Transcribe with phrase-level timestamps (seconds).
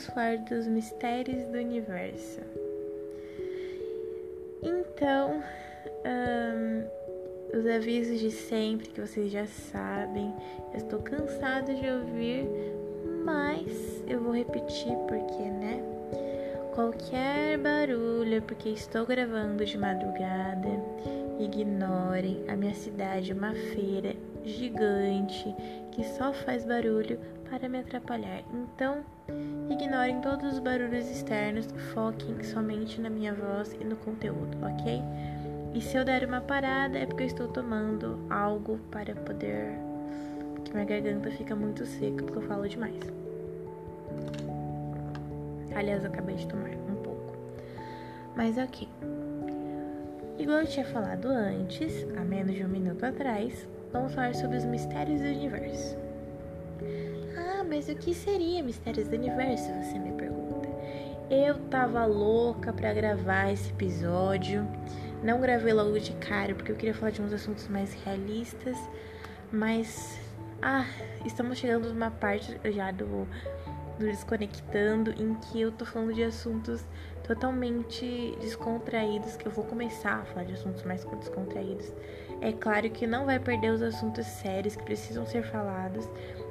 [0.00, 2.40] vamos falar dos mistérios do universo.
[4.62, 5.42] Então,
[6.06, 10.34] um, os avisos de sempre que vocês já sabem,
[10.72, 12.46] eu estou cansada de ouvir,
[13.24, 15.82] mas eu vou repetir porque, né?
[16.74, 20.68] Qualquer barulho, é porque estou gravando de madrugada,
[21.38, 22.44] ignorem.
[22.48, 25.54] A minha cidade é uma feira gigante
[25.92, 27.18] que só faz barulho
[27.50, 28.42] para me atrapalhar.
[28.54, 29.04] Então,
[29.72, 35.02] ignorem todos os barulhos externos, foquem somente na minha voz e no conteúdo, ok?
[35.74, 39.78] E se eu der uma parada é porque eu estou tomando algo para poder.
[40.54, 42.98] Porque minha garganta fica muito seca porque eu falo demais.
[45.74, 47.36] Aliás, eu acabei de tomar um pouco.
[48.34, 48.88] Mas ok.
[50.38, 54.64] Igual eu tinha falado antes, há menos de um minuto atrás, vamos falar sobre os
[54.64, 56.09] mistérios do universo.
[57.70, 59.72] Mas o que seria mistérios do universo?
[59.74, 60.68] Você me pergunta.
[61.30, 64.66] Eu tava louca para gravar esse episódio.
[65.22, 68.76] Não gravei logo de cara porque eu queria falar de uns assuntos mais realistas,
[69.52, 70.18] mas
[70.60, 70.84] ah,
[71.24, 73.06] estamos chegando numa parte já do,
[74.00, 76.84] do desconectando em que eu tô falando de assuntos
[77.22, 81.92] totalmente descontraídos que eu vou começar a falar de assuntos mais descontraídos
[82.40, 86.08] é claro que não vai perder os assuntos sérios que precisam ser falados,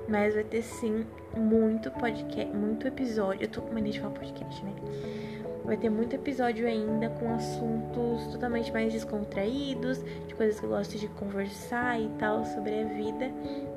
[0.10, 1.06] mas vai ter sim
[1.38, 3.44] muito podcast, muito episódio.
[3.44, 4.74] Eu tô com mania de falar podcast, né?
[5.64, 10.98] Vai ter muito episódio ainda com assuntos totalmente mais descontraídos, de coisas que eu gosto
[10.98, 13.32] de conversar e tal sobre a vida,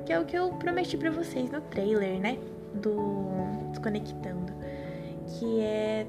[0.05, 2.39] que é o que eu prometi para vocês no trailer, né?
[2.73, 4.51] Do Desconectando,
[5.27, 6.07] que é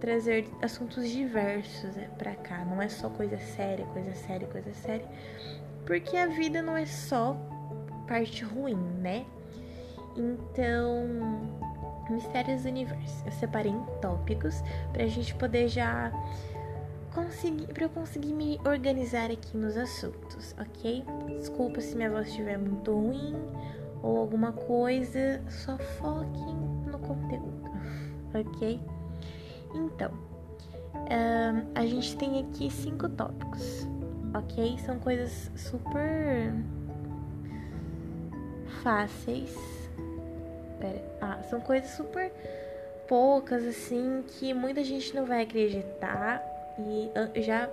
[0.00, 2.64] trazer assuntos diversos é, para cá.
[2.64, 5.06] Não é só coisa séria, coisa séria, coisa séria.
[5.84, 7.36] Porque a vida não é só
[8.08, 9.26] parte ruim, né?
[10.16, 11.06] Então,
[12.10, 13.24] Mistérios do Universo.
[13.24, 14.62] Eu separei em tópicos
[14.92, 16.12] pra gente poder já
[17.14, 21.04] conseguir, pra eu conseguir me organizar aqui nos assuntos, ok?
[21.38, 23.34] Desculpa se minha voz estiver muito ruim
[24.02, 26.54] ou alguma coisa, só foquem
[26.86, 27.70] no conteúdo,
[28.34, 28.80] ok?
[29.74, 30.10] Então,
[30.94, 33.86] um, a gente tem aqui cinco tópicos,
[34.34, 34.78] ok?
[34.78, 36.54] São coisas super
[38.82, 39.75] fáceis.
[40.86, 42.30] Pera, ah, são coisas super
[43.08, 46.42] poucas assim que muita gente não vai acreditar
[46.78, 47.68] e já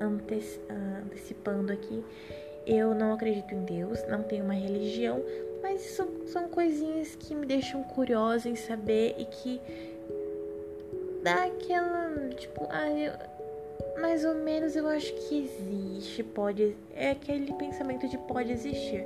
[0.00, 2.04] antecipando aqui,
[2.66, 5.22] eu não acredito em Deus, não tenho uma religião,
[5.62, 9.60] mas são, são coisinhas que me deixam curiosa em saber e que
[11.22, 13.12] dá aquela, tipo, ah, eu,
[14.00, 19.04] mais ou menos eu acho que existe, pode, é aquele pensamento de pode existir.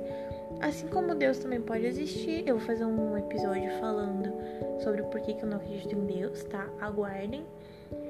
[0.61, 4.33] Assim como Deus também pode existir, eu vou fazer um episódio falando
[4.81, 6.67] sobre o porquê que eu não acredito em Deus, tá?
[6.79, 7.45] Aguardem.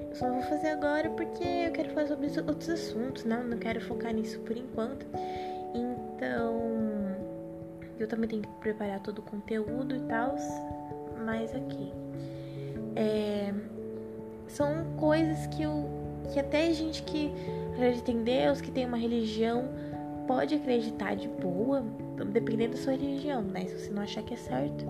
[0.10, 3.82] Eu só vou fazer agora porque eu quero falar sobre outros assuntos, não, não quero
[3.82, 5.06] focar nisso por enquanto.
[5.74, 6.62] Então,
[8.00, 10.36] eu também tenho que preparar todo o conteúdo e tal,
[11.26, 11.92] mas aqui.
[12.96, 13.54] É,
[14.48, 15.90] são coisas que, eu,
[16.32, 17.34] que até gente que
[17.74, 19.70] acredita em Deus, que tem uma religião,
[20.26, 21.84] pode acreditar de boa,
[22.24, 23.66] dependendo da sua religião, né?
[23.66, 24.86] Se você não achar que é certo.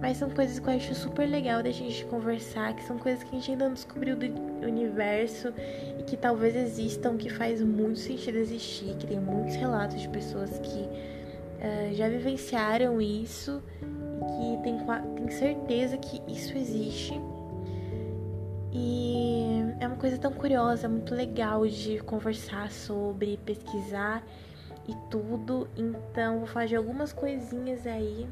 [0.00, 3.30] Mas são coisas que eu acho super legal da gente conversar, que são coisas que
[3.30, 4.26] a gente ainda não descobriu do
[4.66, 5.52] universo
[5.98, 10.58] e que talvez existam, que faz muito sentido existir, que tem muitos relatos de pessoas
[10.58, 14.78] que uh, já vivenciaram isso e que tem,
[15.16, 17.20] tem certeza que isso existe
[18.72, 24.24] e é uma coisa tão curiosa, muito legal de conversar sobre, pesquisar
[24.88, 25.68] e tudo.
[25.76, 28.28] Então, vou fazer algumas coisinhas aí.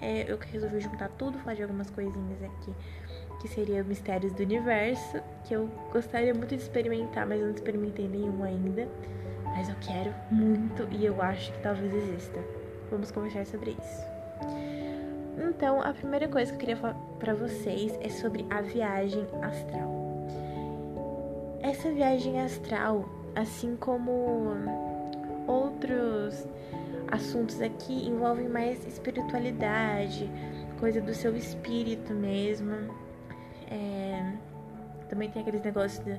[0.00, 2.74] É, eu resolvi juntar tudo, fazer algumas coisinhas aqui
[3.40, 8.44] que seria Mistérios do Universo, que eu gostaria muito de experimentar, mas não experimentei nenhum
[8.44, 8.86] ainda.
[9.44, 12.38] Mas eu quero muito e eu acho que talvez exista.
[12.90, 14.04] Vamos conversar sobre isso.
[15.48, 20.28] Então, a primeira coisa que eu queria falar para vocês é sobre a viagem astral.
[21.62, 24.54] Essa viagem astral, assim como
[25.50, 26.46] outros
[27.10, 30.30] assuntos aqui, envolvem mais espiritualidade,
[30.78, 32.72] coisa do seu espírito mesmo.
[33.70, 34.32] É,
[35.08, 36.18] também tem aqueles negócios da,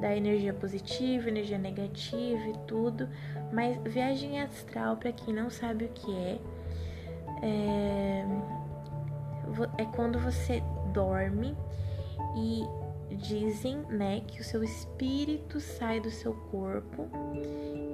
[0.00, 3.08] da energia positiva, energia negativa e tudo.
[3.52, 6.38] Mas viagem astral, para quem não sabe o que é,
[7.42, 8.24] é,
[9.78, 11.56] é quando você dorme
[12.36, 12.62] e
[13.16, 17.08] dizem, né, que o seu espírito sai do seu corpo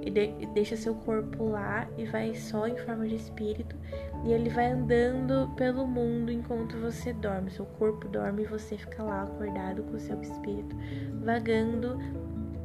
[0.03, 3.75] e, de, deixa seu corpo lá e vai só em forma de espírito
[4.23, 7.49] e ele vai andando pelo mundo enquanto você dorme.
[7.51, 10.75] Seu corpo dorme e você fica lá acordado com o seu espírito
[11.23, 11.97] vagando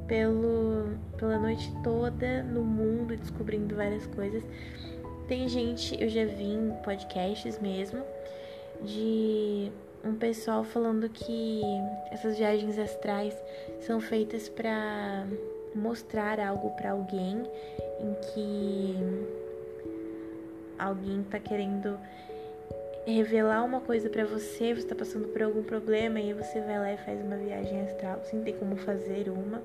[0.07, 4.45] pelo, pela noite toda no mundo, descobrindo várias coisas.
[5.29, 8.03] Tem gente, eu já vi em podcasts mesmo,
[8.83, 9.71] de
[10.05, 11.63] um pessoal falando que
[12.11, 13.35] essas viagens astrais
[13.81, 15.27] são feitas para
[15.75, 17.43] mostrar algo para alguém
[18.01, 18.97] em que
[20.79, 21.99] alguém tá querendo
[23.07, 26.93] revelar uma coisa para você, você tá passando por algum problema e você vai lá
[26.93, 29.63] e faz uma viagem astral, sem ter como fazer uma.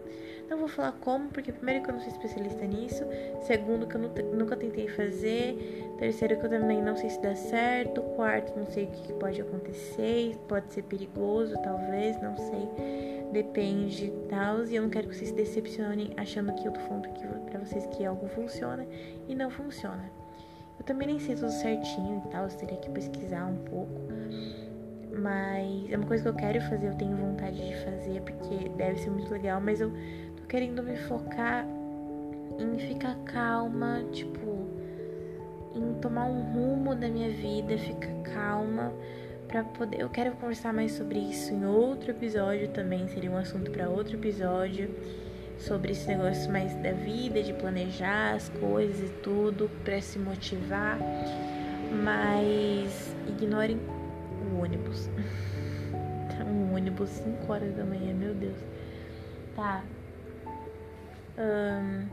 [0.50, 3.04] Não vou falar como, porque primeiro que eu não sou especialista nisso,
[3.42, 5.58] segundo que eu nunca tentei fazer,
[5.98, 9.42] terceiro que eu também não sei se dá certo, quarto não sei o que pode
[9.42, 12.70] acontecer, pode ser perigoso, talvez, não sei,
[13.32, 17.08] depende tal, e eu não quero que vocês se decepcionem achando que eu tô falando
[17.08, 18.86] aqui pra vocês que algo funciona
[19.28, 20.25] e não funciona.
[20.78, 24.02] Eu também nem sei tudo certinho e tal, eu teria que pesquisar um pouco.
[25.18, 29.00] Mas é uma coisa que eu quero fazer, eu tenho vontade de fazer, porque deve
[29.00, 29.92] ser muito legal, mas eu
[30.36, 31.66] tô querendo me focar
[32.60, 34.68] em ficar calma, tipo,
[35.74, 38.94] em tomar um rumo da minha vida, ficar calma
[39.48, 40.02] para poder.
[40.02, 44.18] Eu quero conversar mais sobre isso em outro episódio também, seria um assunto para outro
[44.18, 44.90] episódio
[45.60, 50.98] sobre esse negócio mais da vida, de planejar as coisas e tudo para se motivar,
[52.04, 53.80] mas ignorem
[54.52, 55.10] o ônibus.
[56.46, 58.58] um ônibus 5 horas da manhã, meu Deus.
[59.56, 59.84] Tá.
[61.38, 62.08] Um,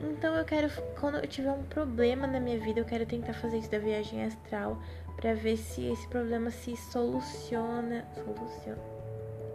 [0.00, 3.58] então eu quero, quando eu tiver um problema na minha vida, eu quero tentar fazer
[3.58, 4.80] isso da viagem astral
[5.16, 8.04] para ver se esse problema se soluciona.
[8.14, 8.78] Soluciona.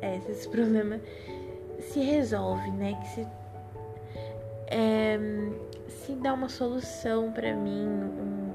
[0.02, 1.00] É, se esse problema
[1.82, 2.94] se resolve, né?
[3.02, 3.28] Que se,
[4.68, 5.20] é,
[5.88, 8.52] se dá uma solução para mim, um,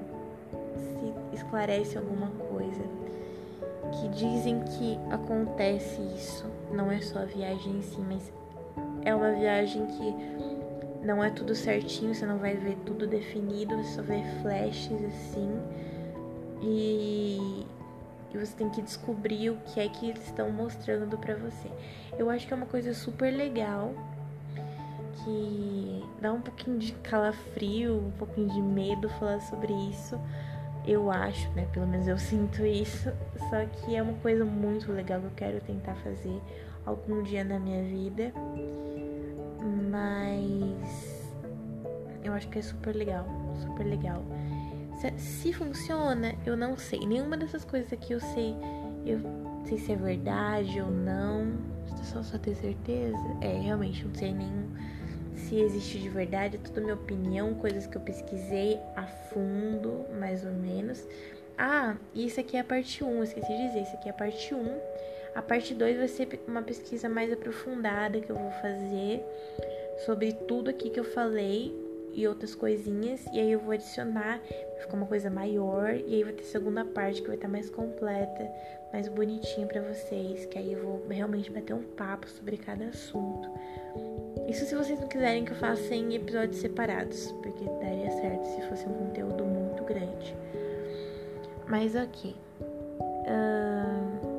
[0.77, 2.83] se esclarece alguma coisa.
[3.93, 8.33] Que dizem que acontece isso, não é só a viagem em si, mas
[9.05, 10.15] é uma viagem que
[11.07, 15.49] não é tudo certinho, você não vai ver tudo definido, você só vê flashes assim.
[16.61, 17.46] E
[18.33, 21.71] e você tem que descobrir o que é que eles estão mostrando para você.
[22.19, 23.95] Eu acho que é uma coisa super legal
[25.25, 30.19] que dá um pouquinho de calafrio, um pouquinho de medo falar sobre isso.
[30.87, 31.67] Eu acho, né?
[31.73, 33.11] Pelo menos eu sinto isso.
[33.51, 36.41] Só que é uma coisa muito legal que eu quero tentar fazer
[36.85, 38.33] algum dia na minha vida.
[39.91, 41.33] Mas
[42.23, 43.27] eu acho que é super legal,
[43.61, 44.23] super legal.
[45.19, 47.01] Se, funciona, eu não sei.
[47.01, 48.55] Nenhuma dessas coisas aqui eu sei.
[49.05, 49.21] Eu
[49.67, 51.53] sei se é verdade ou não.
[52.03, 53.19] Só, só ter certeza?
[53.41, 54.51] É, realmente, não sei nem
[55.35, 56.57] se existe de verdade.
[56.57, 61.07] É tudo minha opinião, coisas que eu pesquisei a fundo, mais ou menos.
[61.59, 63.83] Ah, isso aqui é a parte 1, esqueci de dizer.
[63.83, 64.81] Isso aqui é a parte 1.
[65.35, 69.23] A parte 2 vai ser uma pesquisa mais aprofundada que eu vou fazer
[70.05, 71.86] sobre tudo aqui que eu falei
[72.17, 73.25] e outras coisinhas.
[73.27, 74.41] E aí eu vou adicionar,
[74.73, 75.95] vai ficar uma coisa maior.
[75.95, 78.51] E aí vai ter segunda parte que vai estar mais completa,
[78.93, 80.47] mais bonitinha para vocês.
[80.47, 83.51] Que aí eu vou realmente bater um papo sobre cada assunto.
[84.49, 88.63] Isso se vocês não quiserem que eu faça em episódios separados, porque daria certo se
[88.63, 90.35] fosse um conteúdo muito grande.
[91.69, 92.35] Mas ok.
[93.29, 94.37] Uh...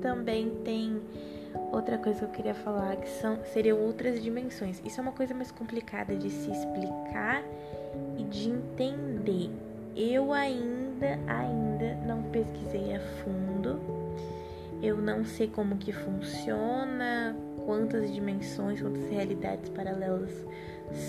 [0.00, 1.02] Também tem
[1.72, 4.80] Outra coisa que eu queria falar que são seriam outras dimensões.
[4.84, 7.42] Isso é uma coisa mais complicada de se explicar
[8.16, 9.50] e de entender.
[9.94, 13.80] Eu ainda ainda não pesquisei a fundo.
[14.82, 20.30] Eu não sei como que funciona, quantas dimensões, quantas realidades paralelas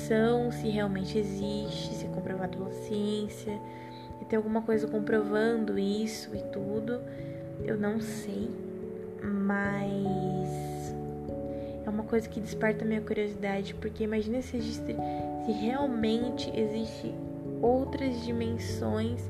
[0.08, 3.60] são, se realmente existe, se é comprovado pela ciência,
[4.22, 7.00] e tem alguma coisa comprovando isso e tudo.
[7.64, 8.50] Eu não sei
[9.24, 10.96] mas
[11.86, 14.96] é uma coisa que desperta minha curiosidade, porque imagina se, existe,
[15.46, 17.14] se realmente existe
[17.62, 19.22] outras dimensões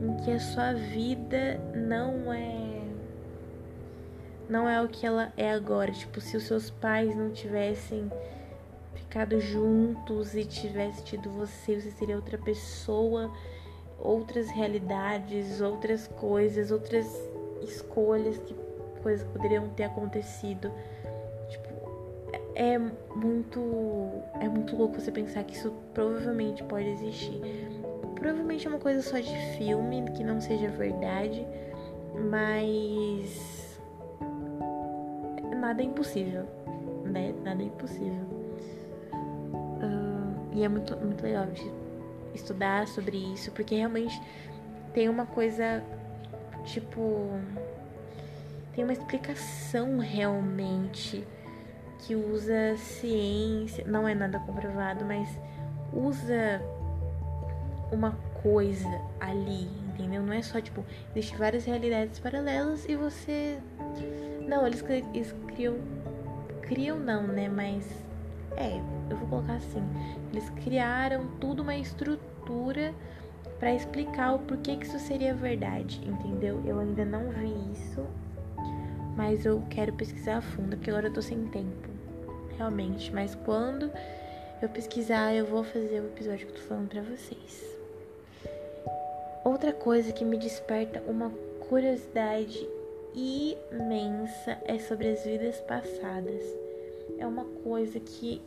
[0.00, 2.66] em que a sua vida não é
[4.48, 8.08] não é o que ela é agora, tipo, se os seus pais não tivessem
[8.94, 13.32] ficado juntos e tivesse tido você, você seria outra pessoa,
[13.98, 17.06] outras realidades, outras coisas, outras
[17.62, 18.54] escolhas que
[19.06, 20.72] coisas que poderiam ter acontecido.
[21.48, 21.68] Tipo,
[22.56, 22.78] é, é
[23.14, 23.60] muito.
[24.40, 27.40] É muito louco você pensar que isso provavelmente pode existir.
[28.16, 31.46] Provavelmente é uma coisa só de filme, que não seja verdade,
[32.28, 33.78] mas
[35.60, 36.44] nada é impossível,
[37.04, 37.32] né?
[37.44, 38.26] Nada é impossível.
[39.12, 41.70] Uh, e é muito, muito legal de
[42.34, 44.20] estudar sobre isso, porque realmente
[44.92, 45.80] tem uma coisa,
[46.64, 47.30] tipo.
[48.76, 51.26] Tem uma explicação realmente
[52.00, 55.28] que usa ciência, não é nada comprovado, mas
[55.94, 56.60] usa
[57.90, 60.22] uma coisa ali, entendeu?
[60.22, 63.58] Não é só tipo, existem várias realidades paralelas e você.
[64.46, 65.78] Não, eles, eles criam.
[66.60, 67.48] Criam não, né?
[67.48, 67.88] Mas.
[68.58, 68.78] É,
[69.10, 69.82] eu vou colocar assim.
[70.32, 72.92] Eles criaram tudo uma estrutura
[73.58, 76.62] para explicar o porquê que isso seria verdade, entendeu?
[76.66, 78.06] Eu ainda não vi isso,
[79.16, 81.88] mas eu quero pesquisar a fundo, porque agora eu tô sem tempo,
[82.56, 83.12] realmente.
[83.12, 83.90] Mas quando
[84.60, 87.76] eu pesquisar, eu vou fazer o episódio que eu tô falando pra vocês.
[89.44, 91.30] Outra coisa que me desperta uma
[91.68, 92.68] curiosidade
[93.14, 96.42] imensa é sobre as vidas passadas.
[97.18, 98.42] É uma coisa que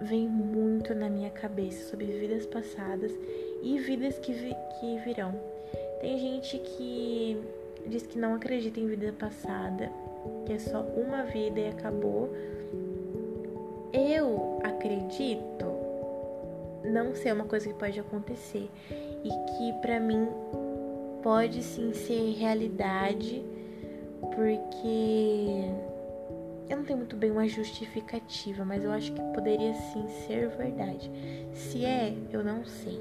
[0.00, 3.12] vem muito na minha cabeça sobre vidas passadas
[3.62, 5.32] e vidas que, vi que virão.
[6.00, 7.40] Tem gente que
[7.86, 9.90] diz que não acredita em vida passada,
[10.46, 12.32] que é só uma vida e acabou.
[13.92, 15.66] Eu acredito
[16.84, 20.28] não ser uma coisa que pode acontecer e que para mim
[21.22, 23.44] pode sim ser realidade,
[24.34, 25.70] porque
[26.68, 31.10] eu não tenho muito bem uma justificativa, mas eu acho que poderia sim ser verdade.
[31.52, 33.00] Se é, eu não sei.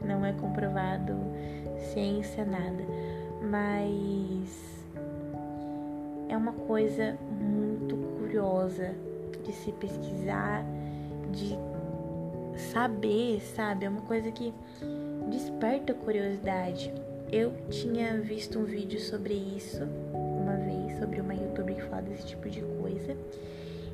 [0.00, 1.14] Não é comprovado
[1.92, 2.82] ciência nada,
[3.50, 4.84] mas
[6.28, 8.94] é uma coisa muito curiosa
[9.44, 10.64] de se pesquisar,
[11.30, 11.56] de
[12.72, 13.86] saber, sabe?
[13.86, 14.52] É uma coisa que
[15.30, 16.92] desperta curiosidade.
[17.30, 19.82] Eu tinha visto um vídeo sobre isso
[20.12, 23.16] uma vez, sobre uma youtuber que fala desse tipo de coisa.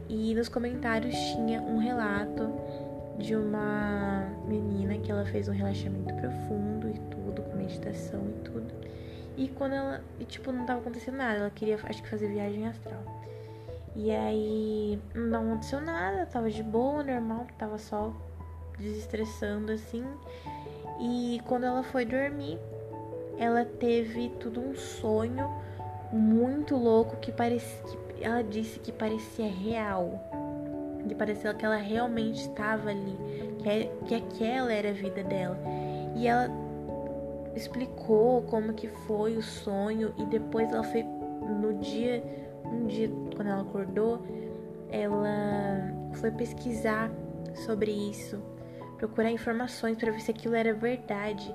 [0.09, 2.51] E nos comentários tinha um relato
[3.19, 8.75] de uma menina que ela fez um relaxamento profundo e tudo, com meditação e tudo.
[9.37, 13.03] E quando ela, tipo, não tava acontecendo nada, ela queria, acho que fazer viagem astral.
[13.97, 18.13] E aí não aconteceu nada, tava de boa, normal, tava só
[18.79, 20.05] desestressando assim.
[21.01, 22.59] E quando ela foi dormir,
[23.39, 25.51] ela teve tudo um sonho
[26.13, 27.99] muito louco que parecia.
[28.17, 30.21] Que ela disse que parecia real.
[31.09, 33.17] Que parecia que ela realmente estava ali.
[33.63, 35.59] Que, é, que aquela era a vida dela.
[36.15, 36.51] E ela
[37.55, 40.15] explicou como que foi o sonho.
[40.17, 42.23] E depois ela foi no dia.
[42.65, 44.23] Um dia, quando ela acordou,
[44.91, 47.11] ela foi pesquisar
[47.55, 48.41] sobre isso
[49.01, 51.53] procurar informações para ver se aquilo era verdade.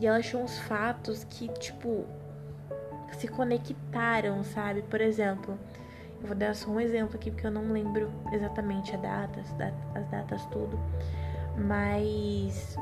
[0.00, 2.04] E ela achou uns fatos que, tipo,
[3.18, 4.82] se conectaram, sabe?
[4.82, 5.58] Por exemplo,
[6.20, 9.40] eu vou dar só um exemplo aqui porque eu não lembro exatamente a data,
[9.94, 10.78] as datas, tudo.
[11.56, 12.76] Mas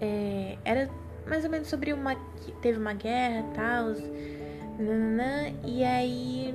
[0.00, 0.88] é, era
[1.26, 2.16] mais ou menos sobre uma.
[2.60, 3.86] Teve uma guerra e tal.
[5.64, 6.54] E aí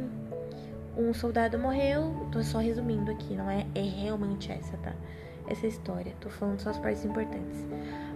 [0.97, 2.27] um soldado morreu.
[2.31, 4.93] Tô só resumindo aqui, não é, é realmente essa, tá?
[5.47, 6.13] essa história.
[6.19, 7.65] Tô falando só as partes importantes.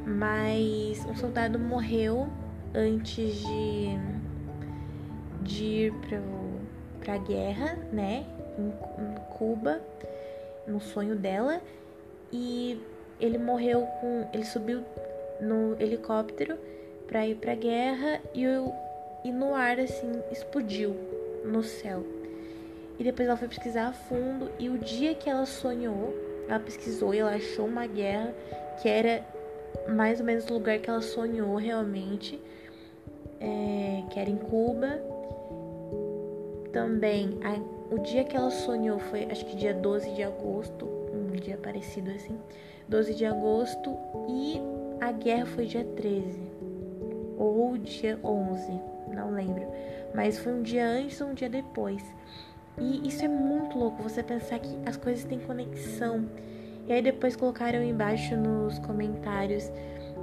[0.06, 2.28] Mas um soldado morreu
[2.74, 3.98] antes de,
[5.44, 6.22] de ir pro,
[7.02, 8.26] pra guerra, né?
[8.58, 9.82] Em, em Cuba,
[10.68, 11.62] no sonho dela.
[12.32, 12.82] E
[13.20, 14.28] ele morreu com.
[14.34, 14.84] Ele subiu
[15.42, 16.58] no helicóptero
[17.08, 18.74] pra ir pra guerra e, eu,
[19.24, 20.96] e no ar, assim, explodiu
[21.44, 22.04] no céu.
[22.98, 24.52] E depois ela foi pesquisar a fundo.
[24.60, 26.14] E o dia que ela sonhou
[26.50, 28.34] ela pesquisou e ela achou uma guerra
[28.82, 29.24] que era
[29.88, 32.42] mais ou menos o lugar que ela sonhou realmente,
[33.40, 35.00] é, que era em Cuba.
[36.74, 41.36] Também, a, o dia que ela sonhou foi, acho que dia 12 de agosto, um
[41.36, 42.38] dia parecido assim,
[42.88, 43.96] 12 de agosto,
[44.28, 44.60] e
[45.02, 46.40] a guerra foi dia 13,
[47.38, 48.82] ou dia 11,
[49.14, 49.66] não lembro,
[50.14, 52.04] mas foi um dia antes ou um dia depois.
[52.78, 56.26] E isso é muito louco, você pensar que as coisas têm conexão.
[56.88, 59.70] E aí depois colocaram embaixo nos comentários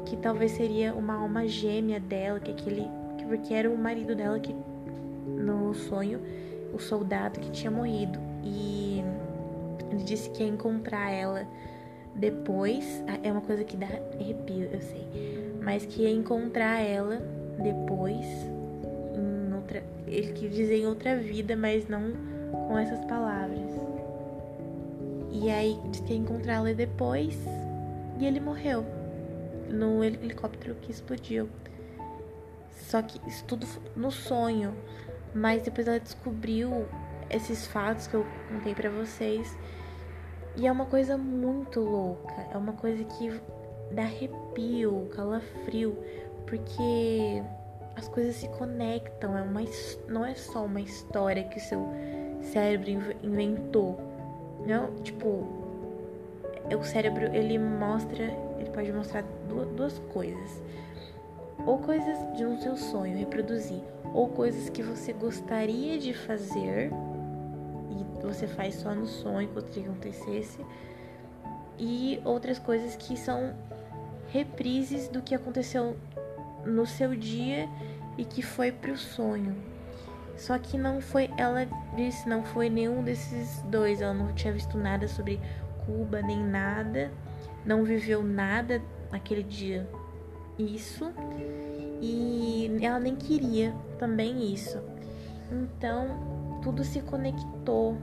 [0.06, 2.88] que talvez seria uma alma gêmea dela, que aquele.
[3.18, 4.54] Que porque era o marido dela que
[5.26, 6.20] no sonho,
[6.72, 8.18] o soldado que tinha morrido.
[8.42, 9.02] E
[9.90, 11.46] ele disse que ia encontrar ela
[12.16, 12.84] depois.
[13.22, 15.06] É uma coisa que dá arrepio, eu sei.
[15.62, 17.22] Mas que ia encontrar ela
[17.62, 18.26] depois.
[19.14, 22.12] Em outra, ele quis dizer em outra vida, mas não
[22.50, 23.70] com essas palavras.
[25.32, 27.36] E aí disse que ia encontrá-la depois
[28.18, 28.84] e ele morreu
[29.68, 31.48] no helicóptero que explodiu.
[32.70, 34.74] Só que isso tudo no sonho.
[35.34, 36.86] Mas depois ela descobriu
[37.28, 39.56] esses fatos que eu contei para vocês.
[40.56, 43.30] E é uma coisa muito louca, é uma coisa que
[43.92, 45.96] dá arrepio, calafrio,
[46.46, 47.42] porque
[47.94, 49.60] as coisas se conectam, é uma,
[50.08, 51.86] não é só uma história que o seu
[52.40, 53.98] cérebro inventou.
[54.66, 55.46] Não, tipo,
[56.74, 58.24] o cérebro ele mostra,
[58.58, 60.62] ele pode mostrar duas, duas coisas.
[61.66, 63.82] Ou coisas de um seu sonho, reproduzir,
[64.14, 66.90] ou coisas que você gostaria de fazer
[68.26, 70.58] você faz só no sonho, que acontecesse,
[71.78, 73.54] e outras coisas que são
[74.28, 75.96] reprises do que aconteceu
[76.64, 77.68] no seu dia
[78.18, 79.54] e que foi pro sonho.
[80.36, 81.66] Só que não foi, ela
[81.96, 84.02] disse, não foi nenhum desses dois.
[84.02, 85.40] Ela não tinha visto nada sobre
[85.84, 87.10] Cuba, nem nada.
[87.64, 89.88] Não viveu nada naquele dia.
[90.58, 91.10] Isso.
[92.02, 94.78] E ela nem queria também isso.
[95.50, 97.96] Então, tudo se conectou.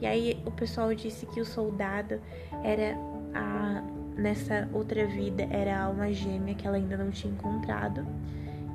[0.00, 2.20] E aí o pessoal disse que o soldado
[2.62, 2.96] era
[3.34, 3.82] a
[4.16, 8.06] nessa outra vida era a alma gêmea que ela ainda não tinha encontrado.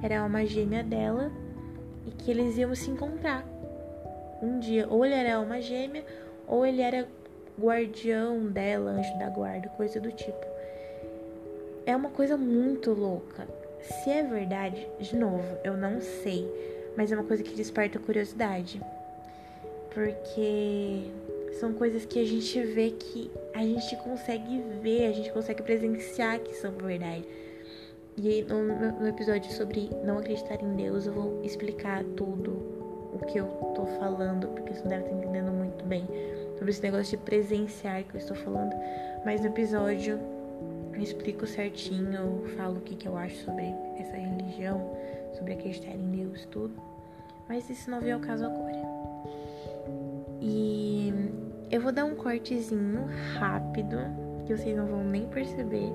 [0.03, 1.31] Era a alma gêmea dela
[2.05, 3.45] e que eles iam se encontrar
[4.41, 4.87] um dia.
[4.89, 6.05] Ou ele era alma gêmea,
[6.47, 7.07] ou ele era
[7.59, 10.45] guardião dela, anjo da guarda, coisa do tipo.
[11.85, 13.47] É uma coisa muito louca.
[13.81, 16.49] Se é verdade, de novo, eu não sei,
[16.95, 18.81] mas é uma coisa que desperta curiosidade.
[19.93, 21.11] Porque
[21.59, 26.39] são coisas que a gente vê que a gente consegue ver, a gente consegue presenciar
[26.39, 27.25] que são verdade.
[28.17, 28.63] E no,
[28.99, 32.51] no episódio sobre não acreditar em Deus, eu vou explicar tudo
[33.13, 36.05] o que eu tô falando, porque você não deve estar entendendo muito bem
[36.57, 38.75] sobre esse negócio de presenciar que eu estou falando.
[39.25, 40.19] Mas no episódio
[40.93, 44.95] eu explico certinho, eu falo o que, que eu acho sobre essa religião,
[45.37, 46.73] sobre acreditar em Deus, tudo.
[47.47, 48.88] Mas isso não veio ao caso agora.
[50.41, 51.13] E
[51.69, 53.05] eu vou dar um cortezinho
[53.37, 53.97] rápido,
[54.45, 55.91] que vocês não vão nem perceber,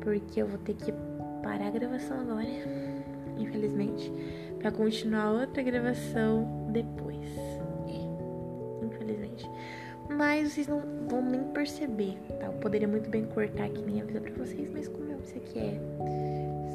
[0.00, 0.92] porque eu vou ter que
[1.42, 2.46] parar a gravação agora,
[3.38, 4.12] infelizmente,
[4.58, 7.26] para continuar outra gravação depois.
[7.88, 9.50] É, infelizmente.
[10.10, 12.46] Mas vocês não vão nem perceber, tá?
[12.46, 15.58] Eu poderia muito bem cortar aqui nem avisar pra vocês, mas como eu sei que
[15.58, 15.80] é.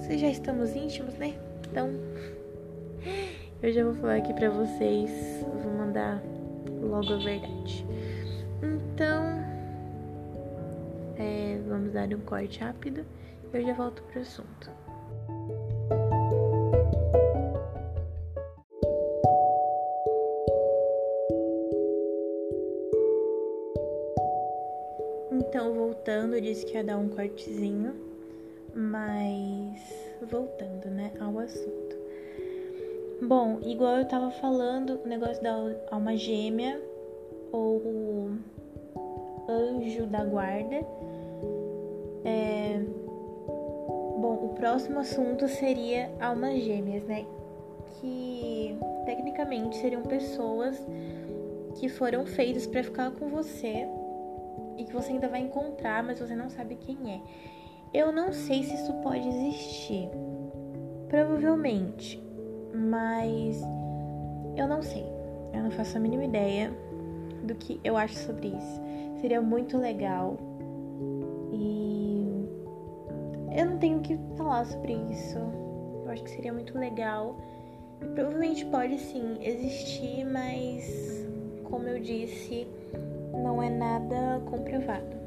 [0.02, 1.36] Vocês já estamos íntimos, né?
[1.70, 1.90] Então.
[3.60, 5.10] Eu já vou falar aqui pra vocês.
[5.64, 6.22] Vou mandar
[6.88, 7.86] logo a verdade.
[8.62, 9.24] Então,
[11.18, 13.06] é, vamos dar um corte rápido
[13.54, 14.72] e eu já volto pro assunto.
[25.32, 27.96] Então, voltando, eu disse que ia dar um cortezinho,
[28.74, 29.80] mas
[30.30, 31.87] voltando, né, ao assunto.
[33.22, 35.56] Bom, igual eu tava falando, o negócio da
[35.90, 36.80] alma gêmea
[37.52, 38.30] ou
[39.50, 40.86] anjo da guarda.
[42.24, 42.80] É...
[44.20, 47.26] Bom, o próximo assunto seria almas gêmeas, né?
[48.00, 50.80] Que tecnicamente seriam pessoas
[51.80, 53.88] que foram feitas para ficar com você
[54.78, 57.22] e que você ainda vai encontrar, mas você não sabe quem é.
[57.92, 60.08] Eu não sei se isso pode existir.
[61.10, 62.27] Provavelmente
[62.74, 63.62] mas
[64.56, 65.06] eu não sei.
[65.54, 66.72] Eu não faço a mínima ideia
[67.44, 68.82] do que eu acho sobre isso.
[69.22, 70.38] Seria muito legal.
[71.52, 72.48] E
[73.56, 75.38] eu não tenho o que falar sobre isso.
[76.06, 77.38] Eu acho que seria muito legal.
[78.02, 81.26] E provavelmente pode sim existir, mas
[81.64, 82.68] como eu disse,
[83.34, 85.18] não é nada comprovado.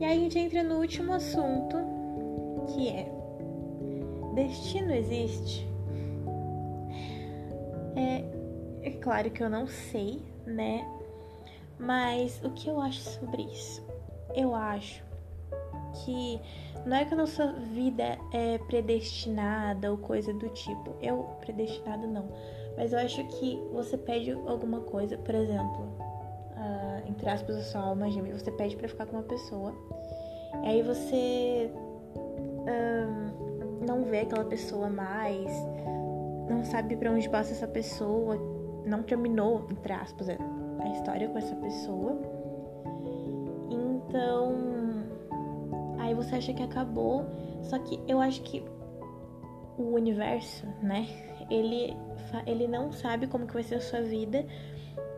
[0.00, 1.76] E aí a gente entra no último assunto,
[2.68, 3.13] que é
[4.34, 5.66] destino existe?
[7.96, 10.86] É, é claro que eu não sei, né?
[11.78, 13.82] Mas o que eu acho sobre isso?
[14.34, 15.02] Eu acho
[16.04, 16.40] que
[16.84, 20.94] não é que a nossa vida é predestinada ou coisa do tipo.
[21.00, 22.28] Eu, predestinado não.
[22.76, 25.84] Mas eu acho que você pede alguma coisa, por exemplo,
[26.56, 29.72] uh, entre aspas, a sua alma gêmea, você pede para ficar com uma pessoa.
[30.64, 31.70] E aí você
[32.64, 33.43] um,
[33.84, 35.50] não vê aquela pessoa mais,
[36.48, 38.36] não sabe para onde passa essa pessoa,
[38.84, 42.18] não terminou, entre aspas, a história com essa pessoa.
[43.70, 44.54] Então,
[45.98, 47.24] aí você acha que acabou,
[47.62, 48.64] só que eu acho que
[49.76, 51.06] o universo, né?
[51.50, 51.96] Ele,
[52.46, 54.46] ele não sabe como que vai ser a sua vida,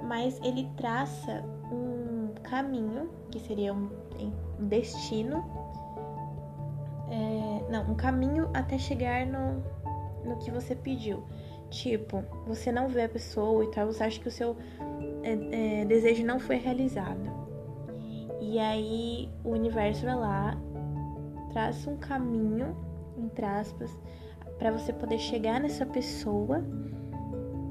[0.02, 3.90] mas ele traça um caminho, que seria um,
[4.59, 5.44] um destino,
[7.10, 9.62] é, não, um caminho até chegar no,
[10.24, 11.22] no que você pediu.
[11.70, 14.56] Tipo, você não vê a pessoa e tal, você acha que o seu
[15.22, 17.46] é, é, desejo não foi realizado.
[18.40, 20.56] E aí o universo vai lá,
[21.52, 22.76] traça um caminho,
[23.18, 23.90] entre aspas,
[24.58, 26.64] para você poder chegar nessa pessoa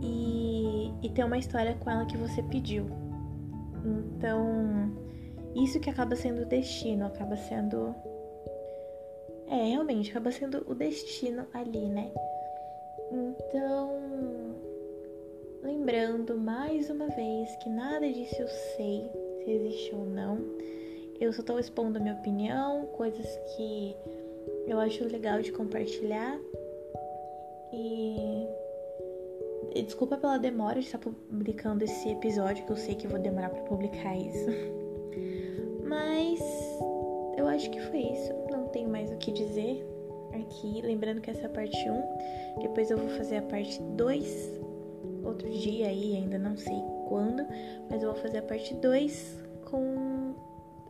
[0.01, 2.87] e, e ter uma história com ela que você pediu.
[3.85, 4.91] Então,
[5.55, 7.95] isso que acaba sendo o destino, acaba sendo.
[9.47, 12.11] É, realmente, acaba sendo o destino ali, né?
[13.11, 13.91] Então,
[15.63, 19.09] lembrando mais uma vez que nada disso eu sei
[19.43, 20.39] se existe ou não.
[21.19, 23.95] Eu só tô expondo a minha opinião, coisas que
[24.67, 26.39] eu acho legal de compartilhar.
[27.71, 28.47] E
[29.85, 33.61] desculpa pela demora de estar publicando esse episódio, que eu sei que vou demorar para
[33.63, 34.49] publicar isso.
[35.87, 36.24] Mas
[37.55, 38.33] acho que foi isso.
[38.51, 39.85] Não tenho mais o que dizer
[40.33, 40.81] aqui.
[40.81, 42.61] Lembrando que essa é a parte 1.
[42.61, 44.61] Depois eu vou fazer a parte 2.
[45.23, 47.45] Outro dia aí, ainda não sei quando.
[47.89, 50.33] Mas eu vou fazer a parte 2 com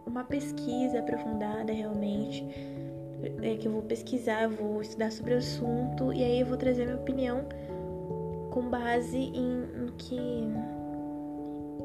[0.06, 2.45] uma pesquisa aprofundada realmente.
[3.41, 6.86] É que eu vou pesquisar, vou estudar sobre o assunto e aí eu vou trazer
[6.86, 7.45] minha opinião
[8.51, 10.15] com base em no que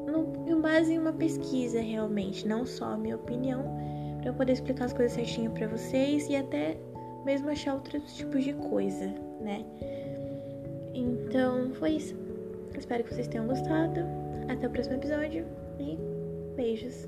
[0.05, 3.63] no, com base em uma pesquisa realmente, não só a minha opinião,
[4.21, 6.77] para eu poder explicar as coisas certinho para vocês e até
[7.25, 9.07] mesmo achar outros tipos de coisa,
[9.41, 9.65] né?
[10.93, 12.15] Então, foi isso.
[12.77, 14.01] Espero que vocês tenham gostado.
[14.47, 15.45] Até o próximo episódio
[15.79, 15.97] e
[16.55, 17.07] beijos.